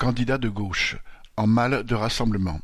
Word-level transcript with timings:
Candidat 0.00 0.38
de 0.38 0.48
gauche, 0.48 0.96
en 1.36 1.46
mal 1.46 1.84
de 1.84 1.94
rassemblement. 1.94 2.62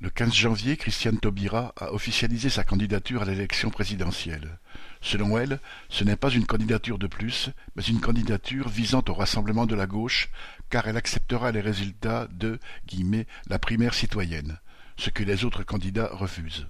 Le 0.00 0.08
15 0.08 0.32
janvier, 0.32 0.78
Christiane 0.78 1.18
Taubira 1.18 1.74
a 1.76 1.92
officialisé 1.92 2.48
sa 2.48 2.64
candidature 2.64 3.20
à 3.20 3.24
l'élection 3.26 3.68
présidentielle. 3.68 4.58
Selon 5.02 5.36
elle, 5.36 5.60
ce 5.90 6.04
n'est 6.04 6.16
pas 6.16 6.30
une 6.30 6.46
candidature 6.46 6.98
de 6.98 7.08
plus, 7.08 7.50
mais 7.76 7.82
une 7.82 8.00
candidature 8.00 8.70
visant 8.70 9.04
au 9.06 9.12
rassemblement 9.12 9.66
de 9.66 9.74
la 9.74 9.86
gauche, 9.86 10.30
car 10.70 10.88
elle 10.88 10.96
acceptera 10.96 11.52
les 11.52 11.60
résultats 11.60 12.26
de 12.32 12.58
«la 13.50 13.58
primaire 13.58 13.92
citoyenne», 13.92 14.60
ce 14.96 15.10
que 15.10 15.24
les 15.24 15.44
autres 15.44 15.62
candidats 15.62 16.08
refusent. 16.10 16.68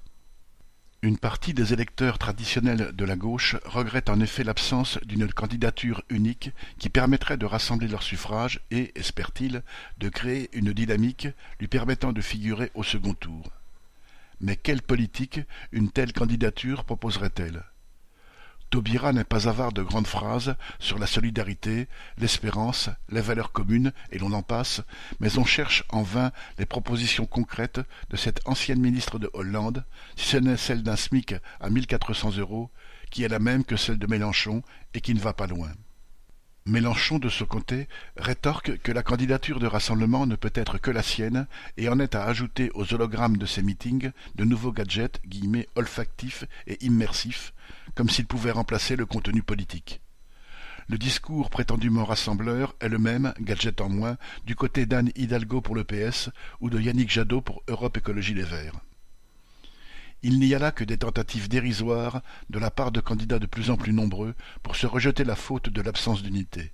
Une 1.00 1.16
partie 1.16 1.54
des 1.54 1.72
électeurs 1.72 2.18
traditionnels 2.18 2.90
de 2.92 3.04
la 3.04 3.14
gauche 3.14 3.54
regrette 3.64 4.10
en 4.10 4.18
effet 4.18 4.42
l'absence 4.42 4.98
d'une 5.04 5.32
candidature 5.32 6.02
unique 6.10 6.50
qui 6.80 6.88
permettrait 6.88 7.36
de 7.36 7.46
rassembler 7.46 7.86
leurs 7.86 8.02
suffrages 8.02 8.58
et, 8.72 8.90
espère-t-il, 8.98 9.62
de 9.98 10.08
créer 10.08 10.50
une 10.52 10.72
dynamique 10.72 11.28
lui 11.60 11.68
permettant 11.68 12.12
de 12.12 12.20
figurer 12.20 12.72
au 12.74 12.82
second 12.82 13.14
tour. 13.14 13.48
Mais 14.40 14.56
quelle 14.56 14.82
politique 14.82 15.40
une 15.70 15.92
telle 15.92 16.12
candidature 16.12 16.82
proposerait-elle? 16.82 17.62
Taubira 18.70 19.12
n'est 19.12 19.24
pas 19.24 19.48
avare 19.48 19.72
de 19.72 19.82
grandes 19.82 20.06
phrases 20.06 20.54
sur 20.78 20.98
la 20.98 21.06
solidarité, 21.06 21.88
l'espérance, 22.18 22.90
les 23.08 23.22
valeurs 23.22 23.52
communes, 23.52 23.92
et 24.12 24.18
l'on 24.18 24.32
en 24.32 24.42
passe, 24.42 24.82
mais 25.20 25.38
on 25.38 25.44
cherche 25.44 25.84
en 25.88 26.02
vain 26.02 26.32
les 26.58 26.66
propositions 26.66 27.26
concrètes 27.26 27.80
de 28.10 28.16
cette 28.16 28.46
ancienne 28.46 28.80
ministre 28.80 29.18
de 29.18 29.30
Hollande, 29.32 29.84
si 30.16 30.26
ce 30.26 30.36
n'est 30.36 30.56
celle 30.58 30.82
d'un 30.82 30.96
SMIC 30.96 31.34
à 31.60 31.70
mille 31.70 31.86
quatre 31.86 32.12
cents 32.12 32.36
euros, 32.36 32.70
qui 33.10 33.22
est 33.22 33.28
la 33.28 33.38
même 33.38 33.64
que 33.64 33.76
celle 33.76 33.98
de 33.98 34.06
Mélenchon 34.06 34.62
et 34.92 35.00
qui 35.00 35.14
ne 35.14 35.20
va 35.20 35.32
pas 35.32 35.46
loin. 35.46 35.70
Mélenchon, 36.68 37.18
de 37.18 37.30
ce 37.30 37.44
côté, 37.44 37.88
rétorque 38.18 38.78
que 38.82 38.92
la 38.92 39.02
candidature 39.02 39.58
de 39.58 39.66
rassemblement 39.66 40.26
ne 40.26 40.36
peut 40.36 40.52
être 40.54 40.76
que 40.76 40.90
la 40.90 41.02
sienne 41.02 41.46
et 41.78 41.88
en 41.88 41.98
est 41.98 42.14
à 42.14 42.24
ajouter 42.24 42.70
aux 42.74 42.92
hologrammes 42.92 43.38
de 43.38 43.46
ses 43.46 43.62
meetings 43.62 44.10
de 44.34 44.44
nouveaux 44.44 44.72
gadgets 44.72 45.18
guillemets, 45.26 45.66
olfactifs 45.76 46.44
et 46.66 46.76
immersifs, 46.84 47.54
comme 47.94 48.10
s'ils 48.10 48.26
pouvaient 48.26 48.50
remplacer 48.50 48.96
le 48.96 49.06
contenu 49.06 49.42
politique. 49.42 50.02
Le 50.88 50.98
discours 50.98 51.48
prétendument 51.48 52.04
rassembleur 52.04 52.74
est 52.80 52.90
le 52.90 52.98
même, 52.98 53.32
gadget 53.40 53.80
en 53.80 53.88
moins, 53.88 54.18
du 54.44 54.54
côté 54.54 54.84
d'Anne 54.84 55.10
Hidalgo 55.16 55.62
pour 55.62 55.74
le 55.74 55.84
PS 55.84 56.28
ou 56.60 56.68
de 56.68 56.78
Yannick 56.78 57.10
Jadot 57.10 57.40
pour 57.40 57.62
Europe 57.68 57.96
Écologie 57.96 58.34
Les 58.34 58.42
Verts. 58.42 58.78
Il 60.22 60.40
n'y 60.40 60.52
a 60.52 60.58
là 60.58 60.72
que 60.72 60.82
des 60.82 60.98
tentatives 60.98 61.48
dérisoires 61.48 62.22
de 62.50 62.58
la 62.58 62.72
part 62.72 62.90
de 62.90 63.00
candidats 63.00 63.38
de 63.38 63.46
plus 63.46 63.70
en 63.70 63.76
plus 63.76 63.92
nombreux 63.92 64.34
pour 64.64 64.74
se 64.74 64.86
rejeter 64.86 65.22
la 65.22 65.36
faute 65.36 65.68
de 65.68 65.80
l'absence 65.80 66.24
d'unité. 66.24 66.72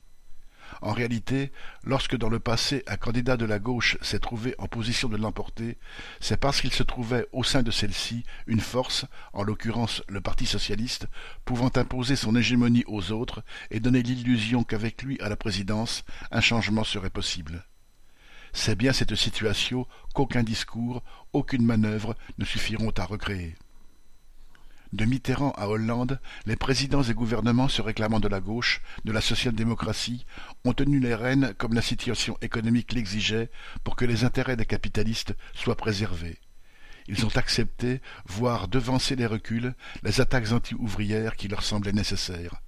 En 0.80 0.92
réalité, 0.92 1.52
lorsque 1.84 2.16
dans 2.16 2.30
le 2.30 2.40
passé 2.40 2.82
un 2.86 2.96
candidat 2.96 3.36
de 3.36 3.44
la 3.44 3.58
gauche 3.58 3.98
s'est 4.00 4.18
trouvé 4.18 4.54
en 4.58 4.66
position 4.66 5.08
de 5.08 5.16
l'emporter, 5.16 5.76
c'est 6.20 6.38
parce 6.38 6.62
qu'il 6.62 6.72
se 6.72 6.82
trouvait 6.82 7.26
au 7.32 7.44
sein 7.44 7.62
de 7.62 7.70
celle-ci 7.70 8.24
une 8.46 8.60
force, 8.60 9.04
en 9.34 9.42
l'occurrence 9.42 10.02
le 10.08 10.22
Parti 10.22 10.46
socialiste, 10.46 11.06
pouvant 11.44 11.70
imposer 11.76 12.16
son 12.16 12.34
hégémonie 12.34 12.84
aux 12.86 13.12
autres 13.12 13.44
et 13.70 13.80
donner 13.80 14.02
l'illusion 14.02 14.64
qu'avec 14.64 15.02
lui 15.02 15.20
à 15.20 15.28
la 15.28 15.36
présidence, 15.36 16.04
un 16.30 16.40
changement 16.40 16.84
serait 16.84 17.10
possible. 17.10 17.64
C'est 18.56 18.77
bien 18.77 18.92
cette 18.92 19.16
situation 19.16 19.86
qu'aucun 20.14 20.44
discours, 20.44 21.02
aucune 21.33 21.66
manœuvre 21.66 22.16
ne 22.38 22.44
suffiront 22.44 22.92
à 22.96 23.05
recréer. 23.05 23.56
De 24.92 25.05
Mitterrand 25.05 25.50
à 25.56 25.66
Hollande, 25.66 26.20
les 26.46 26.55
présidents 26.55 27.02
et 27.02 27.14
gouvernements 27.14 27.66
se 27.66 27.83
réclamant 27.83 28.20
de 28.20 28.28
la 28.28 28.41
gauche, 28.41 28.80
de 29.05 29.11
la 29.11 29.20
social-démocratie, 29.20 30.24
ont 30.64 30.72
tenu 30.72 31.00
les 31.00 31.16
rênes 31.16 31.52
comme 31.58 31.74
la 31.74 31.83
situation 31.83 32.38
économique 32.42 32.92
l'exigeait 32.92 33.50
pour 33.83 33.96
que 33.96 34.05
les 34.05 34.22
intérêts 34.22 34.56
des 34.56 34.66
capitalistes 34.66 35.34
soient 35.52 35.77
préservés. 35.77 36.39
Ils 37.08 37.27
ont 37.27 37.36
accepté, 37.36 38.00
voire 38.24 38.68
devancé 38.68 39.16
les 39.16 39.27
reculs, 39.27 39.74
les 40.05 40.20
attaques 40.20 40.52
anti-ouvrières 40.52 41.34
qui 41.34 41.48
leur 41.48 41.64
semblaient 41.64 41.92
nécessaires. 41.92 42.62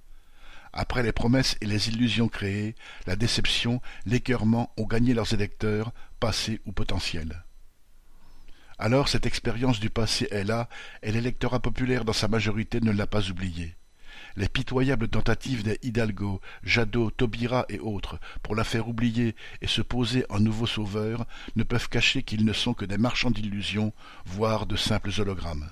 Après 0.73 1.03
les 1.03 1.11
promesses 1.11 1.57
et 1.61 1.65
les 1.65 1.89
illusions 1.89 2.27
créées, 2.27 2.75
la 3.05 3.15
déception, 3.15 3.81
l'écœurement 4.05 4.71
ont 4.77 4.85
gagné 4.85 5.13
leurs 5.13 5.33
électeurs, 5.33 5.91
passés 6.19 6.61
ou 6.65 6.71
potentiels. 6.71 7.43
Alors 8.79 9.09
cette 9.09 9.25
expérience 9.25 9.79
du 9.79 9.89
passé 9.89 10.27
est 10.31 10.43
là, 10.43 10.69
et 11.01 11.11
l'électorat 11.11 11.59
populaire 11.59 12.05
dans 12.05 12.13
sa 12.13 12.27
majorité 12.27 12.79
ne 12.79 12.91
l'a 12.91 13.07
pas 13.07 13.29
oubliée. 13.29 13.75
Les 14.35 14.47
pitoyables 14.47 15.07
tentatives 15.07 15.63
des 15.63 15.79
Hidalgo, 15.81 16.41
Jadot, 16.63 17.09
Taubira 17.09 17.65
et 17.69 17.79
autres 17.79 18.19
pour 18.43 18.55
la 18.55 18.63
faire 18.63 18.87
oublier 18.87 19.35
et 19.61 19.67
se 19.67 19.81
poser 19.81 20.25
en 20.29 20.39
nouveaux 20.39 20.67
sauveurs 20.67 21.25
ne 21.55 21.63
peuvent 21.63 21.89
cacher 21.89 22.21
qu'ils 22.21 22.45
ne 22.45 22.53
sont 22.53 22.75
que 22.75 22.85
des 22.85 22.99
marchands 22.99 23.31
d'illusions, 23.31 23.93
voire 24.25 24.67
de 24.67 24.75
simples 24.75 25.11
hologrammes. 25.19 25.71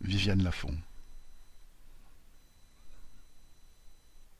Viviane 0.00 0.42
Lafont 0.42 0.76